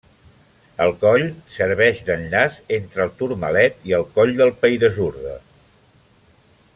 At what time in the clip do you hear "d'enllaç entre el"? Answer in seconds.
2.07-3.13